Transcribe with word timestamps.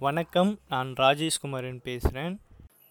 வணக்கம் 0.00 0.50
நான் 0.68 0.90
ராஜேஷ்குமாரன் 0.98 1.80
பேசுகிறேன் 1.82 2.34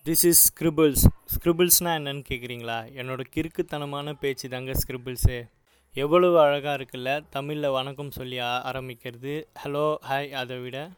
திஸ் 0.05 0.25
இஸ் 0.25 0.41
ஸ்கிரிபிள்ஸ் 0.47 1.03
ஸ்கிரிபிள்ஸ்னால் 1.33 1.95
என்னென்னு 1.99 2.23
கேட்குறீங்களா 2.29 2.75
என்னோட 2.99 3.21
கிறுக்குத்தனமான 3.35 4.13
பேச்சு 4.13 4.49
தாங்க 4.49 4.71
ஸ்கிரிபிள்ஸு 4.71 5.37
எவ்வளவு 5.95 6.39
அழகாக 6.39 6.75
இருக்குல்ல 6.79 7.13
தமிழில் 7.29 7.69
வணக்கம் 7.69 8.11
சொல்லி 8.11 8.39
ஆரம்பிக்கிறது. 8.39 9.33
ஹலோ 9.63 9.95
ஹாய் 10.09 10.29
அதை 10.31 10.57
விட. 10.59 10.89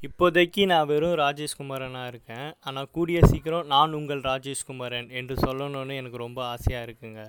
இப்போதைக்கு 0.00 0.64
நான் 0.66 0.86
வெறும் 0.86 1.14
ராஜேஷ்குமாரனாக 1.14 2.06
இருக்கேன். 2.06 2.48
ஆனால் 2.60 2.90
கூடிய 2.92 3.20
சீக்கிரம் 3.22 3.66
நான் 3.66 3.92
உங்கள் 3.92 4.20
ராஜேஷ்குமாரன் 4.20 5.08
என்று 5.20 5.34
சொல்லணும்னு 5.34 5.96
எனக்கு 5.96 6.16
ரொம்ப 6.16 6.44
ஆசையாக 6.44 6.86
இருக்குங்க. 6.88 7.22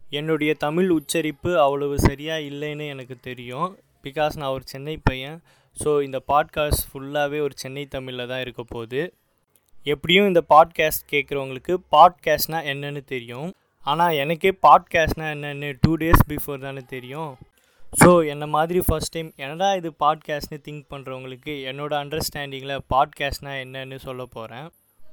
என்னுடைய 0.00 0.54
தமிழ் 0.54 0.88
உச்சரிப்பு 0.88 1.52
அவ்வளவு 1.58 1.98
சரியாக 1.98 2.48
இல்லைன்னு 2.52 2.86
எனக்கு 2.86 3.18
தெரியும். 3.20 3.78
பிகாஸ் 4.06 4.36
நான் 4.36 4.54
ஒரு 4.56 4.66
சென்னை 4.72 4.96
பையன். 5.02 5.38
ஸோ 5.82 5.90
இந்த 6.02 6.18
பாட்காஸ்ட் 6.32 6.84
ஃபுல்லாகவே 6.88 7.38
ஒரு 7.46 7.54
சென்னை 7.62 7.84
தமிழில் 7.86 8.30
தான் 8.32 8.42
இருக்க 8.44 8.62
போகுது. 8.62 9.02
எப்படியும் 9.92 10.28
இந்த 10.30 10.42
பாட்காஸ்ட் 10.52 11.04
கேட்குறவங்களுக்கு 11.12 11.74
பாட்காஸ்ட்னா 11.94 12.60
என்னென்னு 12.72 13.02
தெரியும். 13.04 13.50
ஆனால் 13.84 14.18
எனக்கே 14.22 14.50
பாட்காஸ்ட்னா 14.66 15.26
என்னென்னு 15.36 15.70
டூ 15.80 15.92
டேஸ் 15.96 16.22
பிஃபோர் 16.28 16.64
தானே 16.66 16.82
தெரியும். 16.94 17.32
ஸோ 18.00 18.08
என்ன 18.32 18.44
மாதிரி 18.54 18.80
ஃபர்ஸ்ட் 18.86 19.14
டைம் 19.14 19.32
என்னடா 19.36 19.68
இது 19.74 19.90
பாட்காஸ்ட்னு 20.04 20.58
திங்க் 20.66 20.86
பண்ணுறவங்களுக்கு 20.92 21.52
என்னோடய 21.70 22.02
அண்டர்ஸ்டாண்டிங்கில் 22.04 22.84
பாட்காஸ்ட்னா 22.94 23.52
என்னன்னு 23.64 23.98
சொல்ல 24.06 24.24
போகிறேன் 24.36 24.68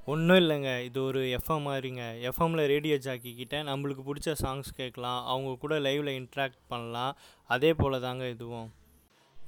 ஒன்றும் 0.05 0.39
இல்லைங்க. 0.43 0.71
இது 0.85 0.99
ஒரு 1.03 1.21
எஃப்எம் 1.37 1.67
மாதிரிங்க. 1.69 2.03
எஃப்எம்மில் 2.29 2.69
ரேடியோ 2.73 2.95
ஜாக்கிக்கிட்ட 3.07 3.57
நம்மளுக்கு 3.69 4.03
பிடிச்ச 4.07 4.31
சாங்ஸ் 4.43 4.71
கேட்கலாம். 4.79 5.19
அவங்க 5.25 5.51
கூட 5.63 5.75
லைவில் 5.79 6.11
இன்ட்ராக்ட் 6.19 6.61
பண்ணலாம். 6.67 7.13
அதே 7.49 7.73
போல் 7.73 8.05
தாங்க 8.07 8.25
இதுவும். 8.27 8.69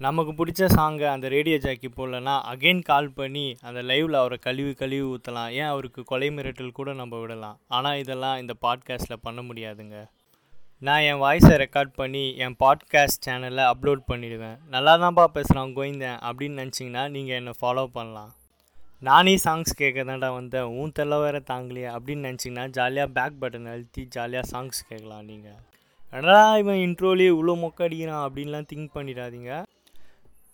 நமக்கு 0.03 0.31
பிடிச்ச 0.37 0.67
சாங்கை 0.75 1.07
அந்த 1.13 1.27
ரேடியோ 1.33 1.57
ஜாக்கி 1.63 1.89
போடலன்னா 1.89 2.33
அகைன் 2.51 2.81
கால் 2.87 3.09
பண்ணி 3.17 3.43
அந்த 3.67 3.79
லைவில் 3.89 4.15
அவரை 4.21 4.37
கழுவி 4.45 4.71
கழுவி 4.79 5.03
ஊற்றலாம் 5.11 5.51
ஏன் 5.59 5.69
அவருக்கு 5.73 6.01
கொலை 6.11 6.29
மிரட்டல் 6.37 6.71
கூட 6.77 6.89
நம்ம 7.01 7.19
விடலாம். 7.21 7.57
ஆனால் 7.75 7.99
இதெல்லாம் 8.01 8.39
இந்த 8.41 8.53
பாட்காஸ்ட்டில் 8.65 9.21
பண்ண 9.25 9.41
முடியாதுங்க. 9.49 9.97
நான் 10.87 11.03
என் 11.09 11.21
வாய்ஸை 11.25 11.53
ரெக்கார்ட் 11.63 11.91
பண்ணி 11.99 12.23
என் 12.45 12.55
பாட்காஸ்ட் 12.63 13.23
சேனலில் 13.25 13.63
அப்லோட் 13.71 14.01
பண்ணிடுவேன். 14.11 14.57
நல்லா 14.75 14.93
தான்ப்பா 15.03 15.25
பேசுகிறான் 15.35 15.75
கோயந்தேன் 15.77 16.17
அப்படின்னு 16.29 16.59
நினச்சிங்கன்னா 16.61 17.03
நீங்கள் 17.15 17.37
என்னை 17.41 17.53
ஃபாலோ 17.61 17.83
பண்ணலாம். 17.97 18.31
நானே 19.09 19.35
சாங்ஸ் 19.45 19.79
கேட்க 19.81 20.05
தான்டா 20.09 20.31
வந்தேன். 20.39 20.71
உன் 20.79 20.95
தெல்ல 20.99 21.21
வேற 21.25 21.39
தாங்கலையே 21.51 21.89
அப்படின்னு 21.97 22.27
நினச்சிங்கன்னா 22.29 22.65
ஜாலியாக 22.79 23.13
பேக் 23.19 23.39
பட்டன் 23.43 23.69
அழுத்தி 23.75 24.03
ஜாலியாக 24.17 24.51
சாங்ஸ் 24.53 24.81
கேட்கலாம் 24.89 25.29
நீங்கள் 25.31 25.61
என்னடா 26.17 26.41
இவன் 26.63 26.81
இன்ட்ரோலேயே 26.87 27.31
இவ்வளோ 27.35 27.55
மொக்க 27.61 27.87
அடிக்கிறான் 27.87 28.25
அப்படின்லாம் 28.25 28.67
திங்க் 28.71 28.91
பண்ணிடாதீங்க. 28.97 29.51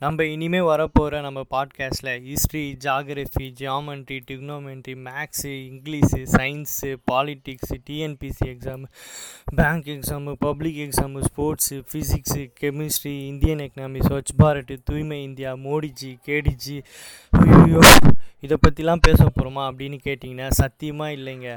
நம்ம 0.02 0.24
இனிமேல் 0.24 0.62
வரப்போகிற 0.62 1.22
நம்ம 1.22 1.40
பாட்காஸ்ட்டில் 1.50 2.22
history 2.24 2.78
geography 2.84 3.48
geometry 3.58 4.18
trigonometry 4.28 4.94
maths 4.98 5.52
English 5.70 6.20
science 6.36 6.98
politics 7.12 7.78
TNPSC 7.88 8.46
exam 8.50 8.88
bank 9.56 9.86
exam 9.86 10.34
public 10.40 10.76
exam 10.78 11.24
sports 11.26 11.80
physics 11.90 12.44
chemistry 12.62 13.14
Indian 13.26 13.60
economy 13.60 14.02
Swachh 14.08 14.34
Bharat 14.44 14.74
தூய்மை 14.84 15.24
இந்தியா 15.24 15.54
மோடிஜி 15.66 16.18
கேடிஜி 16.28 16.78
ஐயோ 17.32 17.82
இதை 18.40 18.58
பற்றிலாம் 18.68 19.06
பேச 19.08 19.24
போகிறோமா 19.26 19.66
அப்படின்னு 19.70 20.00
கேட்டிங்கன்னா 20.04 20.48
சத்தியமாக 20.54 21.12
இல்லைங்க. 21.14 21.50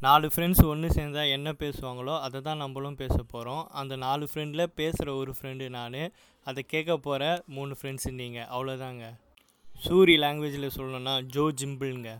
நாலு 0.00 0.30
ஃப்ரெண்ட்ஸ் 0.34 0.66
ஒன்று 0.66 0.92
சேர்ந்தால் 0.92 1.26
என்ன 1.26 1.52
பேசுவாங்களோ 1.52 2.20
அதை 2.20 2.40
தான் 2.40 2.56
நம்மளும் 2.56 2.94
பேச 2.94 3.16
போகிறோம் 3.22 3.68
அந்த 3.68 3.96
நாலு 3.96 4.28
ஃப்ரெண்டில் 4.34 4.64
பேசுகிற 4.64 5.14
ஒரு 5.14 5.34
ஃப்ரெண்டு 5.40 5.68
நான் 5.68 6.12
அதை 6.44 6.64
கேட்க 6.66 6.96
போகிற 6.96 7.42
மூணு 7.46 7.76
ஃப்ரெண்ட்ஸு 7.82 8.10
நீங்கள் 8.10 8.44
அவ்வளோதாங்க 8.44 9.14
சூரி 9.88 10.16
லாங்குவேஜில் 10.16 10.70
சொல்லணும்னா 10.76 11.22
ஜோ 11.22 11.50
ஜிம்பிள்ங்க. 11.60 12.18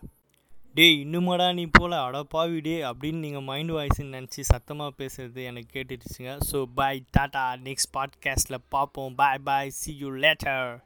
டேய் 0.74 1.04
இன்னுமாடா 1.04 1.54
நீ 1.54 1.66
போல? 1.72 2.10
அடப்பாவி 2.10 2.60
டே 2.60 2.82
அப்படின்னு 2.82 3.12
நீங்கள் 3.12 3.42
மைண்ட் 3.42 3.70
வாய்ஸ்ன்னு 3.70 4.16
நினச்சி 4.16 4.40
சத்தமாக 4.40 4.94
பேசுகிறது 4.98 5.44
எனக்கு 5.44 5.80
கேட்டுடுச்சுங்க. 5.80 6.38
ஸோ 6.52 6.64
பாய் 6.74 7.04
டாட்டா 7.18 7.44
நெக்ஸ்ட் 7.64 7.94
பாட்காஸ்ட்டில் 7.94 8.58
பார்ப்போம். 8.68 9.14
Bye 9.14 9.38
bye 9.38 9.70
see 9.70 9.96
you 9.96 10.10
later 10.10 10.78